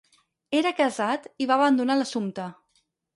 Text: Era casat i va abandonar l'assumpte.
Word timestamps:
Era 0.59 0.69
casat 0.79 1.27
i 1.45 1.47
va 1.51 1.57
abandonar 1.57 1.99
l'assumpte. 1.99 2.47